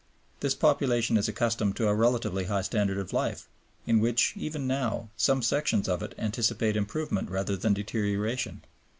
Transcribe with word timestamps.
This 0.39 0.55
population 0.55 1.15
is 1.15 1.27
accustomed 1.27 1.75
to 1.75 1.87
a 1.87 1.93
relatively 1.93 2.45
high 2.45 2.63
standard 2.63 2.97
of 2.97 3.13
life, 3.13 3.47
in 3.85 3.99
which, 3.99 4.33
even 4.35 4.65
now, 4.65 5.11
some 5.15 5.43
sections 5.43 5.87
of 5.87 6.01
it 6.01 6.15
anticipate 6.17 6.75
improvement 6.75 7.29
rather 7.29 7.55
than 7.55 7.75
deterioration. 7.75 8.65